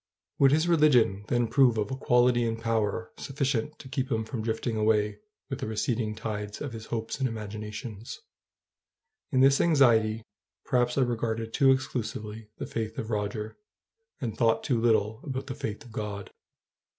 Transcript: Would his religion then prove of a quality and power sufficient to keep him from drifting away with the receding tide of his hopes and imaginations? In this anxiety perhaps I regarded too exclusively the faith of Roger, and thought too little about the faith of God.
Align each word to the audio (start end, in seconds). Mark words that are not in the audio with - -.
Would 0.39 0.51
his 0.51 0.67
religion 0.67 1.25
then 1.27 1.47
prove 1.47 1.77
of 1.77 1.91
a 1.91 1.95
quality 1.95 2.43
and 2.43 2.59
power 2.59 3.11
sufficient 3.17 3.77
to 3.77 3.87
keep 3.87 4.11
him 4.11 4.25
from 4.25 4.41
drifting 4.41 4.75
away 4.75 5.19
with 5.47 5.59
the 5.59 5.67
receding 5.67 6.15
tide 6.15 6.59
of 6.59 6.73
his 6.73 6.87
hopes 6.87 7.19
and 7.19 7.27
imaginations? 7.29 8.19
In 9.31 9.41
this 9.41 9.61
anxiety 9.61 10.23
perhaps 10.65 10.97
I 10.97 11.01
regarded 11.01 11.53
too 11.53 11.69
exclusively 11.71 12.47
the 12.57 12.65
faith 12.65 12.97
of 12.97 13.11
Roger, 13.11 13.55
and 14.19 14.35
thought 14.35 14.63
too 14.63 14.81
little 14.81 15.21
about 15.23 15.45
the 15.45 15.53
faith 15.53 15.85
of 15.85 15.91
God. 15.91 16.31